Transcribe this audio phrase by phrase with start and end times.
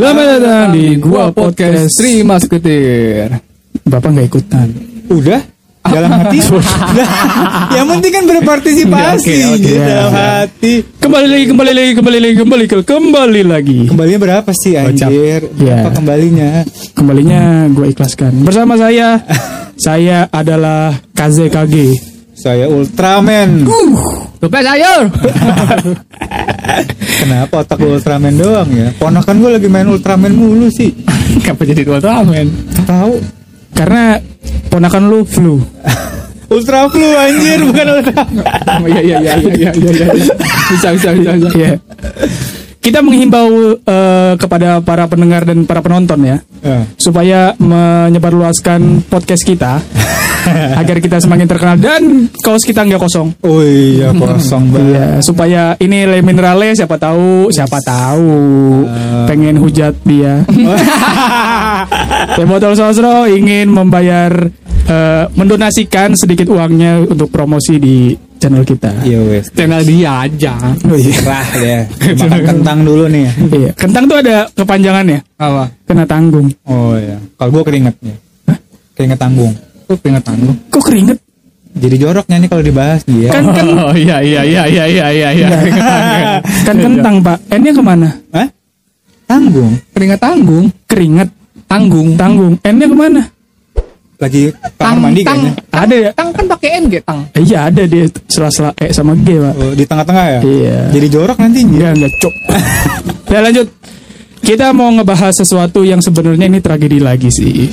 [0.00, 3.36] Selamat datang di Gua Podcast Sri Mas Ketir.
[3.84, 4.72] Bapak nggak ikutan.
[5.12, 5.44] Udah?
[5.84, 6.40] Dalam hati?
[7.76, 10.24] yang penting kan berpartisipasi Oke, oke, gitu, ya, dalam ya.
[10.40, 10.72] hati.
[11.04, 13.80] Kembali lagi, kembali lagi, kembali lagi, kembali ke kembali lagi.
[13.92, 15.52] Kembalinya berapa sih anjir?
[15.60, 15.84] Ya.
[15.84, 16.64] Berapa kembalinya?
[16.96, 18.40] Kembalinya gue ikhlaskan.
[18.40, 19.20] Bersama saya,
[19.84, 21.76] saya adalah KZKG.
[22.40, 23.68] Saya Ultraman.
[24.40, 25.04] Lupa sayur.
[27.20, 28.88] Kenapa otak lu Ultraman doang ya?
[28.96, 30.96] Ponakan gue lagi main Ultraman mulu sih.
[31.44, 32.48] Kenapa jadi Ultraman?
[32.88, 33.12] Tahu?
[33.76, 34.16] Karena
[34.72, 35.60] ponakan lu flu.
[36.50, 38.26] Ultra Flu anjir bukan Ultra.
[38.82, 40.34] Oh, iya iya iya iya iya iya.
[40.74, 41.30] Bisa bisa bisa.
[41.54, 41.78] Iya.
[42.80, 46.84] Kita menghimbau eh, kepada para pendengar dan para penonton ya Ya.
[47.00, 49.80] supaya menyebarluaskan podcast kita
[50.80, 53.32] agar kita semakin terkenal dan kaos kita nggak kosong.
[53.40, 54.92] Oh iya kosong banget.
[54.92, 58.84] Iya, supaya ini Le Minerale siapa tahu, siapa tahu
[59.24, 60.44] pengen hujat dia.
[62.50, 64.32] Botol sosro ingin membayar
[64.84, 68.90] eh, mendonasikan sedikit uangnya untuk promosi di channel kita.
[69.04, 69.52] Iya wes.
[69.52, 70.52] Channel dia aja.
[70.88, 71.12] Oh, iya.
[71.12, 71.80] Cerah deh.
[72.16, 73.28] Makan kentang dulu nih.
[73.52, 75.68] Iya, kentang tuh ada kepanjangannya, Apa?
[75.84, 76.48] kena tanggung.
[76.64, 77.20] Oh iya.
[77.36, 78.14] Kalau gue keringetnya.
[78.96, 79.52] Keringet tanggung.
[79.84, 80.56] Tuh pengen tanggung.
[80.72, 81.18] Kok keringet?
[81.70, 83.30] Jadi joroknya nih kalau dibahas dia.
[83.30, 85.48] Kan kan Oh iya iya iya iya iya iya iya.
[86.66, 87.38] kan kentang, Pak.
[87.54, 88.08] N-nya ke mana?
[88.34, 88.48] Hah?
[89.30, 89.78] Tanggung.
[89.94, 90.66] Keringat tanggung.
[90.90, 91.28] Keringet,
[91.70, 92.18] Tanggung.
[92.18, 92.54] tanggung.
[92.58, 93.22] N-nya ke mana?
[94.20, 95.52] Lagi kamar mandi tang, kayaknya.
[95.72, 96.10] Ada ya?
[96.12, 97.20] Tang kan pakai N gitu, tang.
[97.32, 99.54] Eh, Iya ada dia sela-sela E sama G, Pak.
[99.56, 100.40] Oh, di tengah-tengah ya?
[100.44, 100.78] Iya.
[100.92, 101.64] Jadi jorok nanti.
[101.64, 102.34] Enggak, enggak, cok.
[103.26, 103.66] ya lanjut.
[104.40, 107.68] Kita mau ngebahas sesuatu yang sebenarnya ini tragedi lagi sih.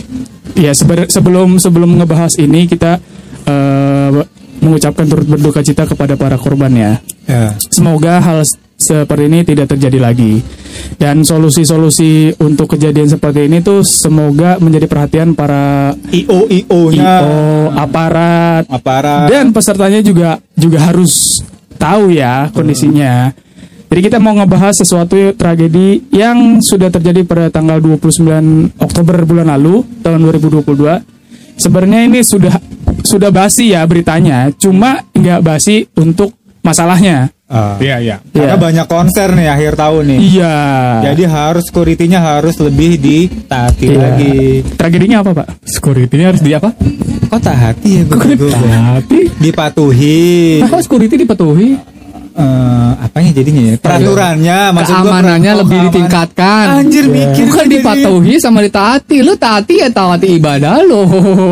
[0.56, 3.00] Ya seber- sebelum sebelum ngebahas ini kita
[3.44, 4.10] eh,
[4.60, 6.92] mengucapkan turut berduka cita kepada para korban ya.
[7.24, 7.56] Ya.
[7.68, 8.44] Semoga hal
[8.78, 10.40] seperti ini tidak terjadi lagi.
[10.96, 18.64] Dan solusi-solusi untuk kejadian seperti ini tuh semoga menjadi perhatian para IO IO-nya IO, aparat,
[18.70, 19.28] aparat.
[19.28, 21.42] dan pesertanya juga juga harus
[21.82, 23.34] tahu ya kondisinya.
[23.88, 29.82] Jadi kita mau ngebahas sesuatu tragedi yang sudah terjadi pada tanggal 29 Oktober bulan lalu
[30.04, 31.58] tahun 2022.
[31.58, 32.54] Sebenarnya ini sudah
[33.02, 37.32] sudah basi ya beritanya, cuma nggak basi untuk masalahnya.
[37.48, 37.80] Ah.
[37.80, 38.16] Iya iya.
[38.36, 38.60] Karena Iya.
[38.60, 40.20] banyak konser nih akhir tahun nih.
[40.20, 40.56] Iya.
[41.12, 44.00] Jadi harus security-nya harus lebih ditaati Iya.
[44.04, 44.38] lagi.
[44.76, 45.48] Tragedinya apa, Pak?
[45.64, 46.76] Security ini harus di apa?
[47.28, 48.52] Kok taati ya gue?
[48.52, 50.60] Tapi Dipatuhi.
[50.60, 51.97] Kok security dipatuhi?
[52.38, 53.76] Eh, apanya jadinya ya?
[53.82, 56.66] Peraturannya maksud gua Keamanannya oh, lebih ditingkatkan.
[56.86, 57.14] Anjir Iya.
[57.34, 59.18] mikir Bukan jadi- dipatuhi sama ditaati.
[59.26, 61.02] Lu taati ya taati ibadah lo.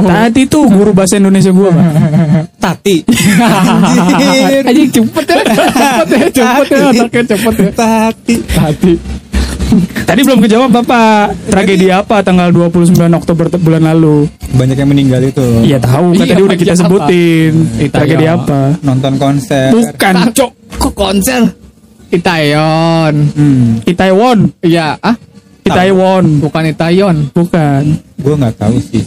[0.06, 1.85] Tadi tuh guru bahasa Indonesia gua, Pak.
[2.62, 2.96] Tati.
[3.01, 4.62] Anjir.
[4.62, 5.35] Aja cepet ya.
[5.41, 6.28] Cepet ya.
[6.29, 6.85] Cepet ya.
[6.94, 7.69] Otaknya cepet ya.
[7.73, 8.35] Tati.
[8.46, 8.94] Tati.
[10.09, 11.52] Tadi belum kejawab Bapak.
[11.52, 14.28] Tragedi apa tanggal 29 Oktober bulan lalu?
[14.56, 15.44] Banyak yang meninggal itu.
[15.63, 16.81] Iya tahu kan Iya, tadi udah kita apa?
[16.86, 17.53] sebutin.
[17.80, 17.91] Itaewon.
[17.91, 18.59] Tragedi apa?
[18.81, 19.69] Nonton konser.
[19.72, 20.52] Bukan, Cok.
[20.80, 21.41] Kok konser?
[22.12, 23.16] Itaewon.
[23.35, 23.69] Hmm.
[23.84, 24.40] Itaewon.
[24.62, 25.16] Iya, ah?
[25.66, 26.46] Itaewon.
[26.46, 27.16] Bukan Itaewon.
[27.34, 27.84] Bukan.
[28.22, 29.02] Gue nggak tahu sih.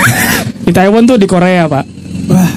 [0.70, 1.84] Itaewon tuh di Korea, Pak.
[2.30, 2.50] Wah,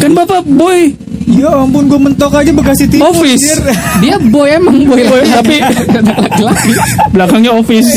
[0.00, 3.12] Kan Bapak boy ya ampun gue mentok aja Bekasi Timur.
[3.12, 3.44] office.
[3.44, 3.60] anjir.
[4.02, 5.02] Dia boy emang boy.
[5.04, 6.70] Boy, tapi laki-laki.
[7.12, 7.90] belakangnya office.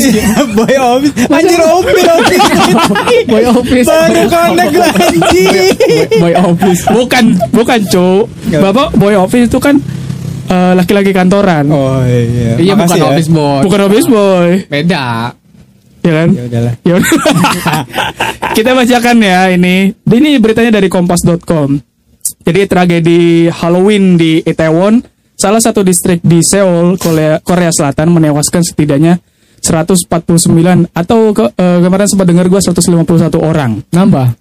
[0.52, 1.14] Boy office.
[1.32, 2.46] Anjir office office.
[3.30, 3.88] Boy office.
[3.88, 5.46] Baru connect lagi.
[6.20, 6.82] Boy office.
[6.90, 7.80] Bukan, bukan.
[7.82, 8.60] Nggak.
[8.60, 9.80] Bapak boy office itu kan
[10.48, 11.64] eh, laki-laki kantoran.
[11.72, 12.58] Oh iya.
[12.60, 13.04] Iya bukan ya.
[13.08, 13.60] office boy.
[13.64, 14.48] Bukan office boy.
[14.68, 15.32] Beda.
[16.02, 16.28] Ya kan?
[16.34, 16.74] Ya udahlah.
[16.82, 17.12] Ya udah.
[18.58, 19.94] Kita bacakan ya ini.
[20.02, 21.91] Ini beritanya dari kompas.com.
[22.42, 24.98] Jadi tragedi Halloween di Itaewon,
[25.38, 29.22] salah satu distrik di Seoul, Korea, Korea Selatan menewaskan setidaknya
[29.62, 33.78] 149 atau ke, eh, kemarin sempat dengar gua 151 orang.
[33.94, 34.34] Nambah.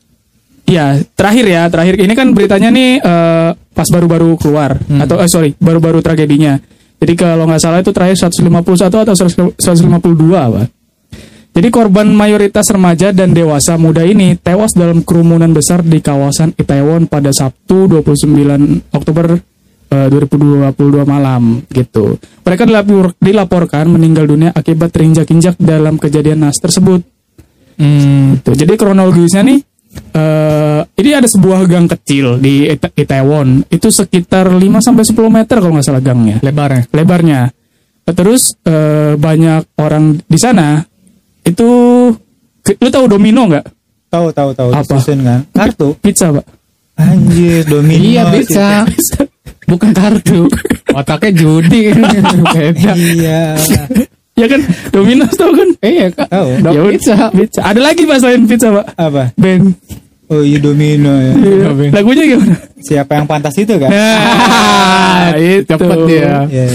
[0.66, 5.54] Ya, terakhir ya, terakhir ini kan beritanya nih eh, pas baru-baru keluar atau eh sorry,
[5.62, 6.58] baru-baru tragedinya.
[7.02, 9.58] Jadi kalau nggak salah itu terakhir 151 atau 152,
[10.54, 10.81] Pak.
[11.52, 17.12] Jadi korban mayoritas remaja dan dewasa muda ini tewas dalam kerumunan besar di kawasan Itaewon
[17.12, 19.36] pada Sabtu 29 Oktober
[19.92, 20.72] eh, 2022
[21.04, 22.16] malam gitu.
[22.48, 27.04] Mereka dilapor- dilaporkan meninggal dunia akibat terinjak-injak dalam kejadian nas tersebut.
[27.76, 28.40] Hmm.
[28.40, 29.60] Tuh, jadi kronologisnya nih
[29.92, 33.68] eh ini ada sebuah gang kecil di Ita- Itaewon.
[33.68, 36.88] Itu sekitar 5 sampai 10 meter kalau nggak salah gangnya Lebarnya.
[36.96, 37.42] lebarnya.
[38.08, 40.80] Terus eh, banyak orang di sana
[41.42, 41.70] itu
[42.78, 43.66] lu tahu domino nggak?
[44.12, 44.96] Tahu tahu tahu Apa?
[45.00, 45.40] kan.
[45.56, 45.96] Kartu.
[46.04, 46.46] Pizza, Pak.
[47.00, 48.02] Anjir domino.
[48.04, 48.84] Iya bisa.
[49.72, 50.52] Bukan kartu.
[50.92, 51.96] Otaknya judi.
[52.52, 52.92] Beda.
[53.00, 53.56] Iya.
[54.36, 54.62] ya kan
[54.92, 56.28] Domino's tau kan Iya kak.
[56.28, 56.50] Tahu.
[56.60, 57.16] Ya pizza.
[57.32, 59.32] pizza ada lagi pak selain pizza pak Apa?
[59.38, 59.76] band
[60.28, 61.34] Oh iya domino ya.
[61.36, 61.92] Iya.
[61.92, 63.92] lagunya gimana Siapa yang pantas itu kan?
[63.92, 66.48] nah itu Cepet dia.
[66.48, 66.66] Iya.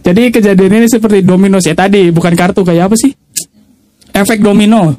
[0.00, 3.10] jadi kejadian ini seperti Domino's ya tadi bukan kartu kayak apa sih
[4.14, 4.96] efek domino.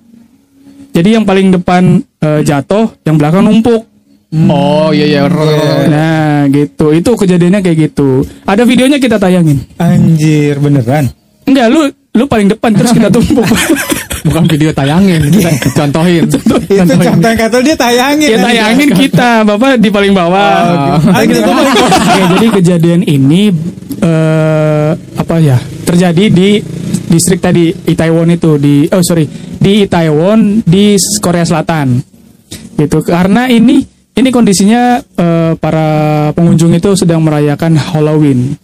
[0.91, 3.87] Jadi yang paling depan eh, jatuh yang belakang numpuk.
[4.31, 5.23] Oh iya iya.
[5.91, 6.95] nah gitu.
[6.95, 8.23] Itu kejadiannya kayak gitu.
[8.47, 9.59] Ada videonya kita tayangin.
[9.75, 11.11] Anjir beneran.
[11.41, 13.43] enggak lu lu paling depan terus kita tumpuk.
[14.21, 16.29] Bukan video tayangin, kita contohin.
[16.29, 18.29] itu contoh yang kata dia tayangin.
[18.29, 21.01] ya tayangin kita bapak di paling bawah.
[21.01, 23.49] Oh, Anjir gua paling Oke, jadi kejadian ini
[24.01, 25.57] eh apa ya
[25.89, 26.61] terjadi di
[27.11, 29.27] distrik tadi Itaewon itu di oh sorry
[29.59, 31.99] di Itaewon di Korea Selatan.
[32.79, 33.83] Gitu karena ini
[34.15, 38.55] ini kondisinya eh, para pengunjung itu sedang merayakan Halloween.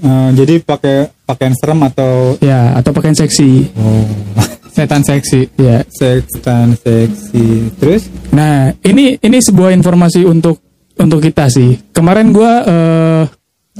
[0.00, 2.38] Eh, jadi pakai pakaian serem atau?
[2.38, 3.74] Ya atau pakaian seksi.
[3.74, 4.06] Oh.
[4.74, 5.50] Setan seksi.
[5.58, 5.82] ya.
[5.90, 7.74] Seksitan seksi.
[7.74, 8.06] Terus?
[8.30, 10.62] Nah ini ini sebuah informasi untuk
[10.94, 11.90] untuk kita sih.
[11.90, 13.22] Kemarin gua eh,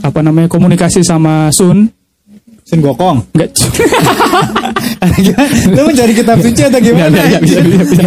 [0.01, 2.00] apa namanya komunikasi sama Sun
[2.71, 3.19] Sun Gokong.
[3.35, 3.51] Enggak.
[5.75, 7.11] Lu mencari kitab suci atau gimana?
[7.11, 8.03] Nggak, nggak, bisa, bisa, bisa.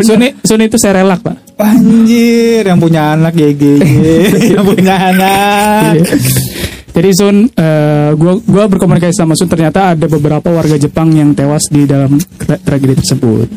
[0.00, 1.60] Suni, Suni itu saya relak, Pak.
[1.60, 3.62] Anjir, yang punya anak GG.
[4.56, 6.00] yang punya anak.
[6.00, 6.04] Iya.
[6.96, 11.68] Jadi Sun, eh, gua gua berkomunikasi sama Sun ternyata ada beberapa warga Jepang yang tewas
[11.68, 13.48] di dalam tra- tragedi tersebut.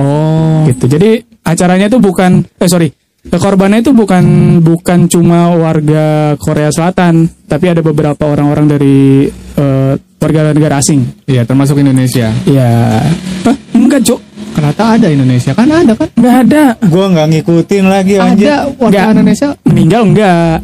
[0.00, 0.64] Oh.
[0.64, 0.88] Gitu.
[0.88, 2.88] Jadi acaranya itu bukan eh sorry,
[3.28, 4.24] korbannya itu bukan
[4.64, 9.28] bukan cuma warga Korea Selatan, tapi ada beberapa orang-orang dari
[9.60, 11.04] eh, warga negara asing.
[11.28, 12.32] Iya termasuk Indonesia.
[12.48, 13.04] Ya,
[13.44, 13.56] Hah?
[13.76, 14.20] enggak, Cok.
[14.50, 16.08] Ternyata ada Indonesia kan ada kan?
[16.16, 16.64] Enggak ada.
[16.88, 18.50] Gua nggak ngikutin lagi anjir.
[18.50, 19.14] Ada warga Nggak.
[19.14, 20.58] Indonesia Meninggal enggak.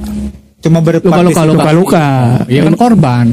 [0.64, 1.48] Cuma berpartisipasi.
[1.54, 2.06] Luka-luka.
[2.50, 3.26] Iya kan korban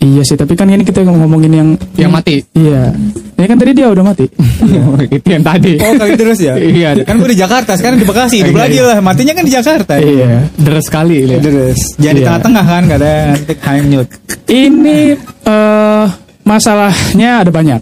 [0.00, 2.40] Iya sih, tapi kan ini kita ngomongin yang yang mati.
[2.56, 2.88] Iya.
[3.36, 4.24] Ini kan tadi dia udah mati.
[5.20, 5.76] itu yang tadi.
[5.76, 6.56] Oh kali terus ya?
[6.80, 7.04] Iya.
[7.04, 8.40] Kan gua di Jakarta, sekarang di Bekasi.
[8.40, 8.88] Hidup Iya, lagi iya.
[8.88, 9.94] lah, matinya kan di Jakarta.
[10.00, 10.48] iya.
[10.56, 11.44] Deres sekali lihat.
[11.44, 12.26] Terus, jangan di Iya.
[12.32, 14.06] tengah-tengah kan, gak ada nanti hanyut.
[14.48, 14.98] Ini
[15.44, 16.04] eh
[16.48, 17.80] masalahnya ada banyak.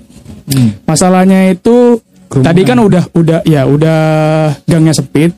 [0.51, 0.71] Hmm.
[0.85, 3.99] Masalahnya itu tadi kan udah udah ya udah
[4.67, 5.31] gangnya sempit.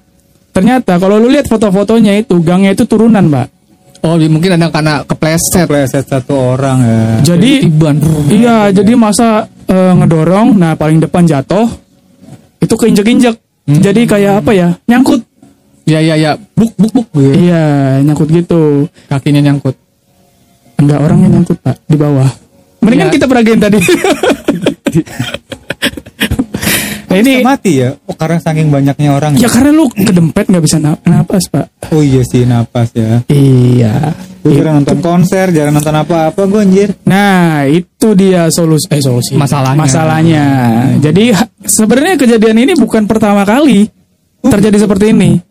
[0.50, 3.46] Ternyata kalau lu lihat foto-fotonya itu gangnya itu turunan, Mbak.
[4.00, 5.69] Oh mungkin ada karena kepleset.
[5.69, 7.00] Pleset satu orang ya.
[7.37, 8.00] Jadi Tiban.
[8.32, 11.69] iya, jadi masa eh, ngedorong, nah paling depan jatuh
[12.61, 13.37] itu keinjek-injek.
[13.69, 14.69] Jadi kayak apa ya?
[14.88, 15.20] Nyangkut.
[15.85, 16.32] Iya iya iya.
[16.56, 17.06] Buk buk buk.
[17.12, 18.88] Iya, nyangkut gitu.
[19.06, 19.76] Kakinya nyangkut.
[20.81, 22.29] Enggak orangnya nyangkut, Pak, di bawah.
[22.81, 23.14] Mendingan Iya.
[23.20, 23.79] kita peragain tadi.
[27.10, 27.90] nah ini Bisa mati ya?
[28.00, 29.34] Oh, karena saking banyaknya orang.
[29.34, 31.90] ya karena lu kedempet nggak bisa na- napas, Pak.
[31.90, 33.26] Oh iya sih, napas ya.
[33.26, 34.14] Iya.
[34.40, 36.88] Gue jarang nonton konser, jarang nonton apa-apa gue anjir.
[37.02, 39.34] Nah, itu dia solusi eh solusi.
[39.34, 39.76] Masalahnya.
[39.76, 40.44] Masalahnya.
[40.96, 43.90] Jadi ha- sebenarnya kejadian ini bukan pertama kali
[44.40, 45.42] terjadi seperti ini.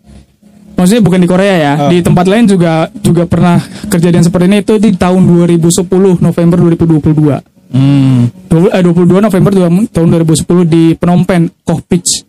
[0.74, 1.90] Maksudnya bukan di Korea ya, Oh.
[1.92, 5.76] di tempat lain juga juga pernah kejadian seperti ini itu di tahun 2010
[6.18, 7.59] November 2022.
[7.70, 8.34] Hmm.
[8.50, 9.52] 20, eh, 22 November
[9.94, 12.26] tahun 2010 di Phnom Penh, Koh Beach.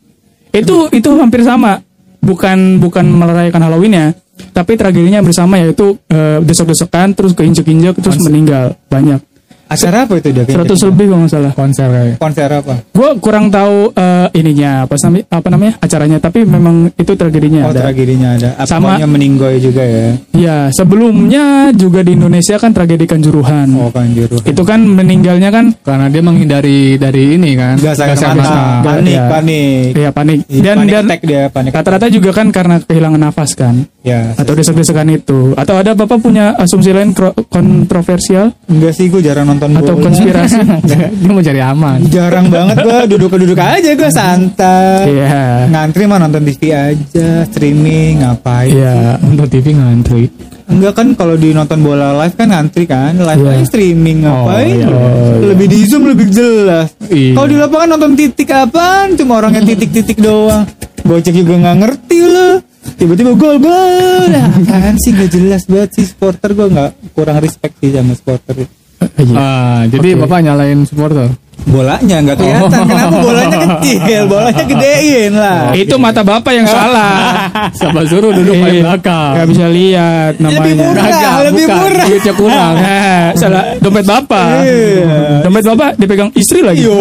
[0.53, 1.81] Itu itu hampir sama.
[2.21, 4.07] Bukan bukan merayakan Halloween ya,
[4.53, 9.30] tapi tragedinya bersama yaitu eh, desek-desekan terus keinjek-injek terus meninggal banyak.
[9.71, 10.43] Acara apa itu dia?
[10.43, 11.53] 100 lebih kalau nggak salah.
[11.55, 12.15] Konser kayak.
[12.19, 12.75] Konser apa?
[12.91, 17.71] Gue kurang tahu eh, ininya apa namanya apa namanya acaranya, tapi memang itu tragedinya Oh
[17.71, 17.87] ada.
[17.87, 18.49] tragedinya ada.
[18.59, 20.07] Apa Sama- meninggoy juga ya?
[20.35, 23.71] Ya sebelumnya juga di Indonesia kan tragedi Kanjuruhan.
[23.73, 24.43] Oh kanjuru.
[24.43, 27.79] Itu kan meninggalnya kan Karena dia menghindari dari ini kan.
[27.79, 28.83] Gas air mata.
[28.83, 29.25] Panik, Iya.
[29.29, 29.87] panik.
[29.93, 30.39] ya panik.
[30.47, 31.71] Iya, Dan panik dan dia, panik.
[31.71, 33.87] rata-rata juga kan karena kehilangan nafas kan.
[34.01, 34.33] Ya.
[34.33, 37.13] atau desek-desekan itu atau ada bapak punya asumsi lain
[37.45, 40.09] kontroversial Enggak sih gue jarang nonton atau bola.
[40.09, 40.57] konspirasi
[41.21, 41.99] dia mau cari aman.
[42.09, 45.05] Jarang banget gue duduk-duduk aja gue santai.
[45.07, 48.69] iya Ngantri mah nonton TV aja, streaming ngapain?
[48.69, 50.33] iya Untuk TV ngantri.
[50.65, 53.53] Enggak kan kalau di nonton bola live kan ngantri kan, live Iya.
[53.53, 54.75] aja streaming ngapain?
[54.77, 54.87] iya.
[54.87, 54.97] Oh,
[55.35, 55.47] iya.
[55.51, 56.89] Lebih di zoom lebih jelas.
[57.05, 57.35] Iya.
[57.35, 59.13] Kalau di lapangan nonton titik apaan?
[59.13, 60.65] Cuma orangnya titik-titik doang.
[61.03, 62.55] Gocek juga nggak ngerti loh.
[63.01, 64.33] Tiba-tiba gol gol.
[64.61, 68.69] Apaan sih gak jelas banget sih supporter gue nggak kurang respect sih sama supporter.
[69.33, 70.21] Ah, jadi Oke.
[70.29, 71.33] Bapak nyalain supporter.
[71.71, 72.81] Bolanya nggak kelihatan.
[72.83, 74.21] Kenapa bolanya kecil?
[74.27, 75.61] Bolanya gedein lah.
[75.73, 77.47] Itu mata bapak yang salah.
[77.81, 79.33] Sama suruh duduk paling Eh, belakang.
[79.37, 80.59] Gak bisa lihat namanya.
[80.61, 81.79] Lebih murah, Kagak, lebih bukan.
[81.79, 82.07] murah.
[82.07, 82.75] Duitnya kurang.
[82.91, 84.51] Eh, salah dompet bapak.
[84.61, 85.47] Iya.
[85.47, 86.83] Dompet bapak dipegang istri lagi.
[86.83, 86.97] Yo.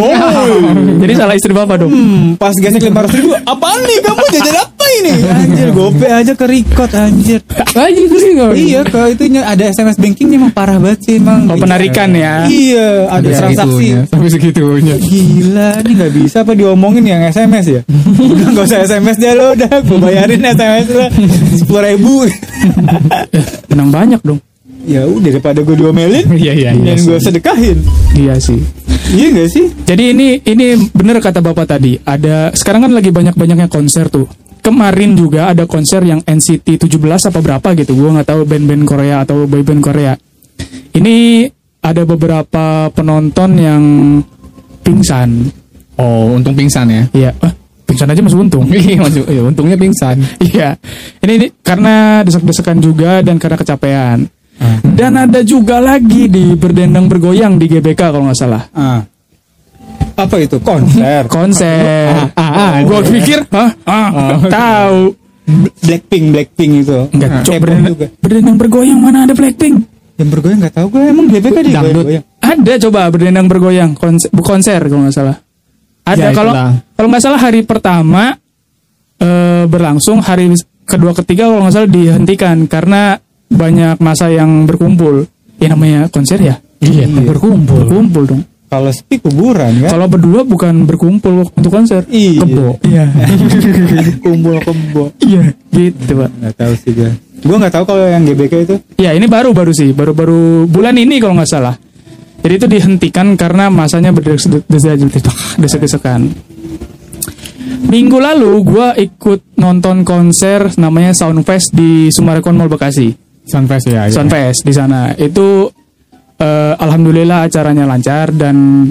[1.01, 1.91] Jadi salah istri bapak dong.
[1.91, 5.13] Hmm, pas gesek lima ratus ribu, apaan nih kamu jajan apa ini?
[5.25, 7.41] Anjir, gope aja ke record anjir.
[7.69, 8.51] Sih nggak?
[8.53, 11.47] iya, kalau itunya ada SMS bankingnya emang parah banget sih emang.
[11.47, 12.45] Oh, penarikan ya.
[12.45, 13.87] Iya, ada transaksi.
[14.05, 14.95] Sampai segitunya.
[14.99, 17.81] Gila, ini nggak bisa apa diomongin yang SMS ya?
[18.19, 21.07] Udah nggak usah SMS dia lo, udah gue bayarin SMS lo
[21.55, 22.27] sepuluh ribu.
[23.71, 24.39] Menang banyak dong.
[24.89, 26.95] ya udah daripada gue diomelin, Iya iya iya.
[26.95, 27.77] dan gue sedekahin.
[28.17, 28.57] Iya sih.
[29.09, 29.65] Iya gak sih?
[29.85, 31.97] Jadi ini ini bener kata bapak tadi.
[32.01, 34.25] Ada sekarang kan lagi banyak banyaknya konser tuh.
[34.59, 37.95] Kemarin juga ada konser yang NCT 17 apa berapa gitu.
[37.95, 40.13] Gua nggak tahu band-band Korea atau boyband Korea.
[40.93, 41.47] Ini
[41.79, 43.83] ada beberapa penonton yang
[44.89, 45.29] pingsan.
[45.99, 47.03] Oh, untung pingsan ya.
[47.13, 47.31] Iya.
[47.45, 47.53] Ah,
[47.85, 48.65] pingsan aja masih untung.
[48.73, 50.17] Iya, iya, untungnya pingsan.
[50.49, 50.73] Iya.
[51.21, 54.25] Ini, ini karena desek-desekan juga dan karena kecapean.
[54.83, 58.63] Dan ada juga lagi di berdendang bergoyang di GBK kalau nggak salah.
[58.75, 58.99] Ah.
[60.19, 61.23] Apa itu konser?
[61.31, 62.11] Konser.
[62.35, 62.71] Ah, ah, ah.
[62.83, 63.71] Gua pikir, hah?
[63.87, 65.15] Ah, tahu.
[65.79, 66.99] Blackpink, Blackpink itu.
[67.15, 68.07] Enggak, Heboh berdendang, juga.
[68.19, 69.79] berdendang bergoyang mana ada Blackpink?
[70.19, 72.05] Yang bergoyang nggak tahu gue emang GBK di Dangdut.
[72.05, 72.25] goyang.
[72.49, 75.37] Ada coba berdendang bergoyang konser, konser kalau nggak salah.
[76.09, 76.53] Ada Ya, kalau
[76.97, 78.33] kalau nggak salah hari pertama
[79.21, 80.49] eh, berlangsung, hari
[80.89, 83.21] kedua ketiga kalau nggak salah dihentikan karena
[83.53, 85.29] banyak masa yang berkumpul.
[85.61, 86.57] Ya namanya konser ya.
[86.79, 87.85] Iya, berkumpul.
[87.85, 88.41] Berkumpul dong.
[88.69, 89.97] Kalau sepi kuburan kan?
[89.97, 92.05] Kalau berdua bukan berkumpul untuk konser.
[92.07, 92.45] Iya.
[92.45, 92.77] Kebo.
[92.85, 93.05] Iya.
[94.23, 95.03] kumpul kebo.
[95.19, 96.29] Iya, gitu, Pak.
[96.37, 97.11] Nggak tahu sih gue.
[97.43, 98.75] Gue nggak tahu kalau yang GBK itu.
[99.01, 101.75] Ya ini baru-baru sih, baru-baru bulan ini kalau nggak salah.
[102.39, 106.31] Jadi itu dihentikan karena masanya berdesek-desekan.
[107.89, 113.11] Minggu lalu gue ikut nonton konser namanya Soundfest di Sumarekon Mall Bekasi.
[113.49, 114.07] Sunfest ya.
[114.07, 114.13] iya.
[114.13, 115.11] Soundfest di sana.
[115.17, 115.67] Itu
[116.37, 118.87] eh, alhamdulillah acaranya lancar dan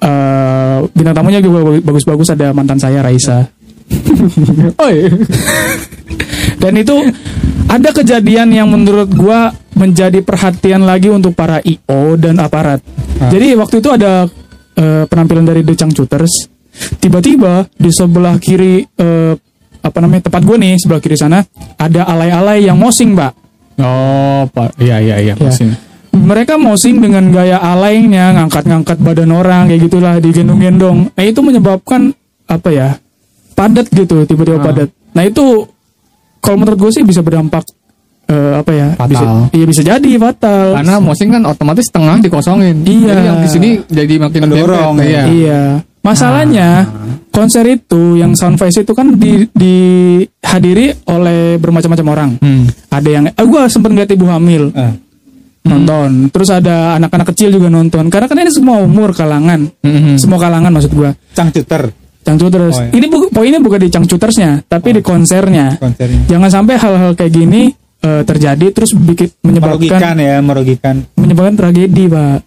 [0.00, 3.44] eh, bintang tamunya juga bagus-bagus ada mantan saya Raisa.
[4.78, 4.90] Oh.
[6.58, 6.96] Dan itu
[7.68, 12.82] ada kejadian yang menurut gua menjadi perhatian lagi untuk para IO dan aparat.
[13.30, 14.26] Jadi waktu itu ada
[14.74, 16.50] eh, penampilan dari The Changcuters.
[16.98, 19.34] Tiba-tiba di sebelah kiri eh,
[19.78, 21.42] apa namanya tempat gue nih sebelah kiri sana
[21.78, 23.32] ada alay-alay yang mosing, Pak.
[23.78, 24.74] Oh, Pak.
[24.82, 25.34] Iya iya iya.
[25.34, 25.34] Ya.
[25.38, 25.70] Pusing.
[26.18, 31.14] Mereka mosing dengan gaya alaynya, ngangkat-ngangkat badan orang kayak gitulah, digendong-gendong.
[31.14, 32.10] Nah itu menyebabkan
[32.50, 32.88] apa ya?
[33.54, 34.90] Padat gitu, tiba-tiba padat.
[35.14, 35.66] Nah itu
[36.48, 37.60] kalau menurut gue sih bisa berdampak
[38.24, 38.88] eh, apa ya?
[38.96, 39.08] Fatal.
[39.12, 40.80] Bisa, iya bisa jadi fatal.
[40.80, 42.88] Karena mosing kan otomatis tengah dikosongin.
[42.88, 43.12] Iya.
[43.12, 45.12] Jadi yang di sini jadi makin Mendorong, dempet, ya.
[45.12, 45.24] Iya.
[45.28, 45.62] Iya.
[46.00, 46.68] Masalahnya
[47.28, 52.30] konser itu yang Soundfest itu kan di, dihadiri oleh bermacam-macam orang.
[52.40, 52.64] Hmm.
[52.88, 54.96] Ada yang, ah, gue sempet ngeliat ibu hamil Ah.
[55.68, 56.32] nonton.
[56.32, 58.08] Terus ada anak-anak kecil juga nonton.
[58.08, 60.16] Karena kan ini semua umur kalangan, Mhm.
[60.16, 61.12] semua kalangan maksud gua.
[61.36, 61.92] Cangcuter
[62.28, 62.76] Cangcuters.
[62.76, 62.92] Oh, iya.
[62.92, 65.80] Ini bu, poinnya bukan di cangcutersnya, tapi di konsernya.
[65.80, 66.28] konsernya.
[66.28, 67.72] Jangan sampai hal-hal kayak gini
[68.04, 70.94] eh, terjadi terus bikin Merugikan menyebabkan ya, merugikan.
[71.16, 72.38] menyebabkan tragedi, Pak.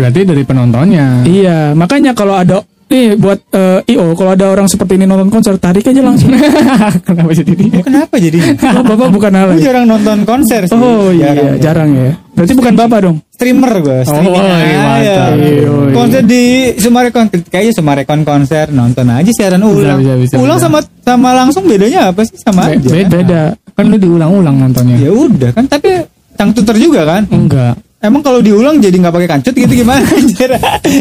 [0.00, 1.28] Berarti dari penontonnya.
[1.28, 5.60] Iya, makanya kalau ada nih buat eh, IO kalau ada orang seperti ini nonton konser
[5.60, 6.32] tarik aja langsung.
[7.06, 7.80] Kenapa jadi dia?
[7.84, 8.38] Kenapa jadi?
[8.56, 9.60] oh, Bapak bukan Gue alay.
[9.60, 10.72] jarang nonton konser sih.
[10.72, 12.16] Oh iya, jarang, ya.
[12.38, 13.16] Berarti bukan Bapak dong.
[13.28, 14.78] Streamer gue, streaming Oh, iya, aja.
[14.78, 15.30] mantap.
[15.34, 15.68] Iya, iya.
[15.90, 16.42] Konser di
[16.74, 19.98] Sumarekon, kayaknya Sumarekon konser nonton aja siaran ulang.
[19.98, 20.66] bisa, bisa, ulang bisa.
[20.66, 22.34] sama sama langsung bedanya apa sih?
[22.36, 22.88] Sama Be- aja.
[23.04, 23.42] Beda.
[23.72, 24.96] Kan lu diulang-ulang nontonnya.
[24.96, 26.02] Ya udah kan, tapi
[26.32, 27.26] cangcuter juga kan?
[27.26, 27.74] Enggak.
[27.98, 30.54] Emang kalau diulang jadi nggak pakai kancut gitu gimana anjir?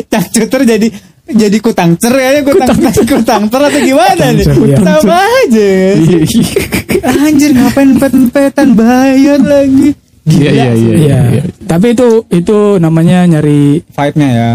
[0.10, 0.88] Cangcuter jadi
[1.28, 4.46] jadi kutangcer ya, kutang kutangcer atau gimana nih?
[4.48, 4.78] Iya.
[4.80, 5.70] Sama aja.
[7.22, 9.94] Anjir ngapain empet-empetan bayar lagi?
[10.28, 10.94] Iya iya iya.
[10.94, 11.20] Iya.
[11.32, 11.44] iya.
[11.64, 14.50] Tapi itu itu namanya nyari Vibe-nya ya,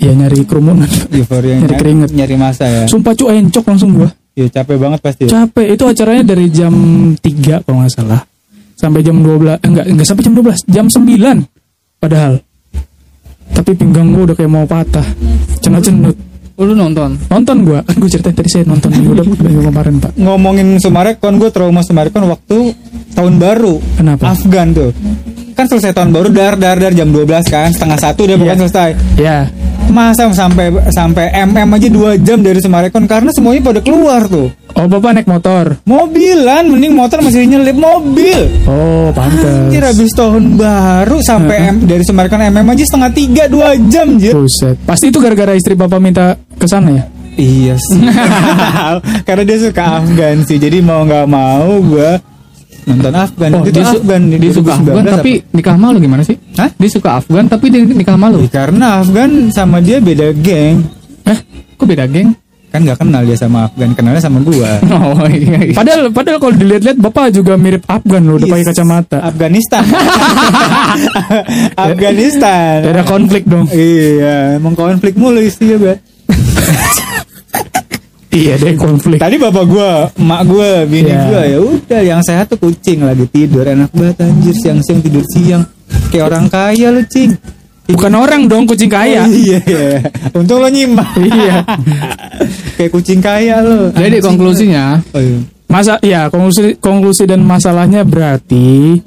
[0.00, 0.88] ya nyari kerumunan.
[1.12, 2.10] euforia Nyari keringet.
[2.10, 2.84] nyari masa ya.
[2.88, 4.08] Sumpah cu encok langsung gua.
[4.32, 5.28] Ya capek banget pasti.
[5.28, 5.44] ya.
[5.44, 5.76] Capek.
[5.76, 6.72] Itu acaranya dari jam
[7.14, 8.22] 3 kalau nggak salah.
[8.74, 9.60] Sampai jam 12.
[9.60, 10.64] Eh, enggak, enggak sampai jam 12.
[10.64, 11.44] Jam 9.
[12.00, 12.40] Padahal.
[13.50, 15.04] Tapi pinggang gua udah kayak mau patah.
[15.60, 16.16] Cenut-cenut.
[16.60, 17.16] Oh, lu nonton?
[17.32, 17.80] Nonton gua.
[17.80, 20.12] Kan gua ceritain tadi saya nonton minggu depan minggu kemarin, Pak.
[20.14, 22.76] Ngomongin Sumarekon, gue trauma Sumarekon waktu
[23.16, 23.80] tahun baru.
[23.96, 24.28] Kenapa?
[24.28, 24.92] Afgan tuh.
[25.56, 28.60] Kan selesai tahun baru dar dar dar jam 12 kan, setengah satu dia bukan Iya.
[28.62, 28.90] selesai.
[29.90, 34.48] Masa sampai sampai MM aja dua jam dari Sumarekon karena semuanya pada keluar tuh.
[34.78, 35.82] Oh, Bapak naik motor.
[35.82, 38.46] Mobilan, mending motor masih nyelip mobil.
[38.70, 39.90] Oh, Anjir pantes.
[39.92, 44.30] habis tahun baru sampai M- dari Semarang MM aja setengah tiga dua jam jir.
[44.32, 44.78] Buset.
[44.86, 47.04] Pasti itu gara-gara istri Bapak minta ke sana ya?
[47.34, 47.98] Iya sih.
[49.26, 50.56] Karena dia suka Afgan sih.
[50.62, 52.22] Jadi mau nggak mau gua
[52.86, 53.50] nonton Afgan.
[53.56, 55.16] Oh, dia, Afgan dia suka 2019 Afgan apa?
[55.20, 56.36] tapi nikah malu gimana sih?
[56.56, 56.70] Hah?
[56.72, 58.44] Dia suka Afgan tapi dia nikah malu.
[58.44, 60.84] Ya, karena Afgan sama dia beda geng.
[61.26, 61.38] Eh,
[61.76, 62.32] kok beda geng?
[62.70, 64.78] Kan nggak kenal dia sama Afgan, kenalnya sama gua.
[64.94, 65.58] Oh iya.
[65.58, 65.74] iya.
[65.74, 68.70] Padahal padahal kalau dilihat-lihat Bapak juga mirip Afgan loh, udah pakai Yes.
[68.70, 69.18] kacamata.
[69.26, 69.82] Afghanistan.
[71.90, 72.76] Afghanistan.
[72.86, 73.66] Ada konflik dong.
[73.70, 75.98] Iya, emang konflik mulu istinya, Mbak.
[78.30, 79.18] Iya deh konflik.
[79.18, 81.18] Tadi bapak gua, emak gua, bini Iya.
[81.26, 85.66] gua ya udah yang sehat tuh kucing lagi tidur enak banget anjir siang-siang tidur siang.
[86.14, 87.34] Kayak orang kaya lu, Cing.
[87.90, 89.26] Bukan orang dong kucing kaya.
[89.26, 89.98] Oh, iya, iya.
[90.30, 91.10] Untung lo nyimak.
[91.18, 91.66] Iya.
[92.78, 93.90] Kayak kucing kaya lo.
[93.90, 95.38] Jadi konklusinya Oh, iya.
[95.66, 98.98] Masa ya konklusi konklusi dan masalahnya berarti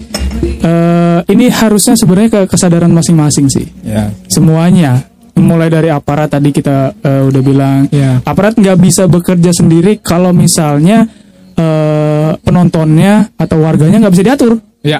[0.63, 3.67] eh ini harusnya sebenarnya ke kesadaran masing-masing sih.
[3.83, 4.11] Ya.
[4.27, 5.03] Semuanya
[5.35, 8.21] mulai dari aparat tadi kita eh, udah bilang ya.
[8.21, 11.09] aparat nggak bisa bekerja sendiri kalau misalnya
[11.53, 14.99] eh, penontonnya atau warganya nggak bisa diatur Ya.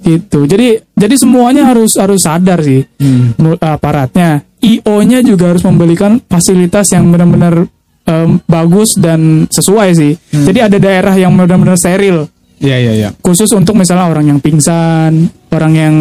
[0.00, 3.34] gitu jadi jadi semuanya harus harus sadar sih Hmm.
[3.58, 7.66] aparatnya io nya juga harus memberikan fasilitas yang benar-benar
[8.06, 13.08] em, bagus dan sesuai sih jadi ada daerah yang benar-benar steril Iya iya iya.
[13.20, 15.94] khusus untuk misalnya orang yang pingsan orang yang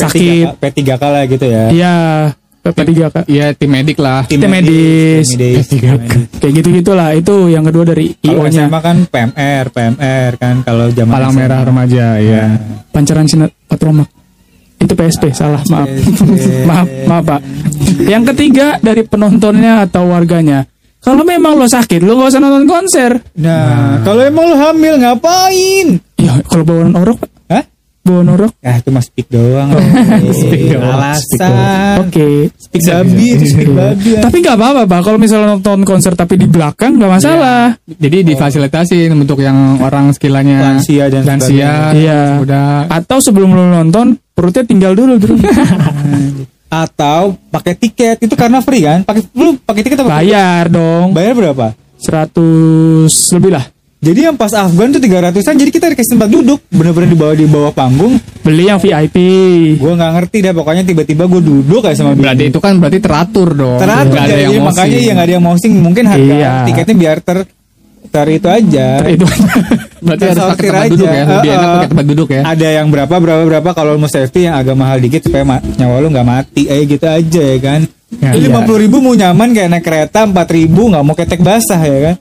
[0.00, 1.64] sakit P3K lah gitu ya.
[1.68, 1.94] iya
[2.60, 4.24] P3K Iya tim medik lah.
[4.24, 5.24] tim medis.
[5.26, 5.66] Tim medis.
[5.66, 6.28] Tim medis.
[6.36, 10.86] kayak gitu gitulah itu yang kedua dari io nya SMA kan PMR, PMR kan kalau
[10.88, 11.40] zaman Palang SMA.
[11.40, 12.44] merah remaja ya.
[12.90, 14.08] pancaran sinar patromak
[14.78, 16.62] itu PSP salah maaf PSP.
[16.70, 17.40] maaf maaf pak
[18.00, 23.10] yang ketiga dari penontonnya atau warganya kalau memang lo sakit lo gak usah nonton konser
[23.34, 25.98] Nah, kalau emang lu hamil ngapain?
[26.16, 27.18] ya kalau bawa norok
[28.08, 28.10] Pak.
[28.10, 28.10] Hah?
[28.10, 29.68] bawa norok Ah, itu mas speak doang.
[30.30, 31.94] Speak doang, Alasan.
[32.02, 34.10] oke Speak babi, itu speak babi.
[34.16, 39.12] tapi nggak apa-apa pak kalau misalnya nonton konser tapi di belakang nggak masalah Jadi difasilitasin
[39.12, 41.94] untuk yang orang skillanya Lansia dan lansia, sebagainya.
[41.94, 42.20] Iya.
[42.38, 45.36] udah atau sebelum lo nonton perutnya tinggal dulu dulu
[46.68, 49.00] Atau pakai tiket itu karena free kan?
[49.00, 50.20] Pakai lu pakai tiket apa?
[50.20, 51.72] bayar dong Bayar berapa?
[51.96, 52.36] 100
[53.34, 53.64] lebih lah
[53.98, 57.46] Jadi yang pas Afgan tuh 300-an jadi kita dikasih tempat duduk bener-bener di bawah di
[57.46, 59.16] bawah panggung beli yang VIP
[59.74, 63.48] gue nggak ngerti deh pokoknya tiba-tiba gue duduk kayak sama berarti itu kan berarti teratur
[63.52, 63.74] dong.
[63.76, 64.68] teratur Nggak ada ya, yang iya, mosing.
[64.70, 66.52] makanya ya nggak ada yang mosing mungkin harga Iya.
[66.64, 67.38] tiketnya biar ter
[68.08, 69.26] ter itu aja itu
[69.98, 70.92] Berarti harus pakai tempat aja.
[70.94, 71.24] duduk ya.
[71.26, 71.74] Lebih enak Uh-uh.
[71.74, 72.42] pakai tempat duduk ya.
[72.46, 75.96] ada yang berapa berapa berapa kalau mau safety yang agak mahal dikit supaya ma- nyawa
[75.98, 78.44] lu nggak mati eh gitu aja ya kan Ya, Ini iya.
[78.48, 81.98] lima puluh ribu mau nyaman kayak naik kereta empat ribu nggak mau ketek basah ya
[82.00, 82.14] kan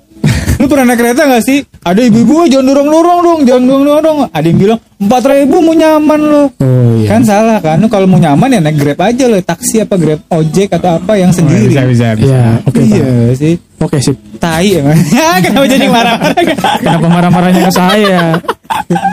[0.58, 1.60] lu pernah naik kereta nggak sih?
[1.86, 5.24] Ada ibu-ibu "Eh, jangan dorong dorong dong jangan dorong dorong dong ada yang bilang empat
[5.30, 7.08] ribu mau nyaman lo oh iya.
[7.14, 7.78] Kan salah kan?
[7.78, 11.14] Lu kalau mau nyaman ya naik grab aja lo taksi apa grab ojek atau apa
[11.16, 11.70] yang sendiri.
[11.70, 12.34] bisa bisa bisa.
[12.34, 12.90] ya oke Pak.
[12.90, 13.54] iya sih.
[13.78, 14.18] Oke sip.
[14.42, 14.98] Tai emang
[15.46, 16.42] kenapa jadi marah-marah?
[16.82, 18.22] Kenapa marah-marahnya ke saya?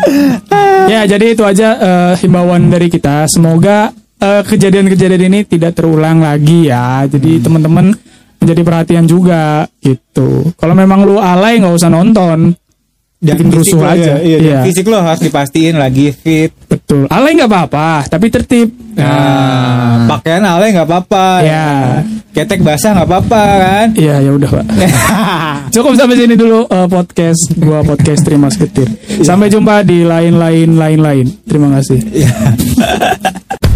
[0.93, 3.29] ya, jadi itu aja eh, himbauan dari kita.
[3.29, 7.05] Semoga eh, kejadian-kejadian ini tidak terulang lagi ya.
[7.05, 7.93] Jadi teman-teman
[8.45, 10.53] menjadi perhatian juga gitu.
[10.55, 12.53] Kalau memang lu alay nggak usah nonton.
[13.25, 14.21] dan Bikin rusuh lo, aja.
[14.21, 14.59] ya, iya, Iya.
[14.69, 17.09] fisik lo harus dipastiin lagi fit Betul.
[17.09, 18.69] Alay nggak apa-apa, tapi tertib.
[19.01, 21.41] Nah, pakaian alay nggak apa-apa.
[21.41, 22.05] Ya.
[22.37, 23.87] Ketek basah nggak apa-apa kan?
[23.97, 24.65] Iya, ya udah, Pak.
[25.75, 28.93] Cukup sampai sini dulu eh, podcast gua podcast Terima Seketir.
[29.25, 31.25] Sampai jumpa di lain-lain lain-lain.
[31.49, 32.05] Terima kasih.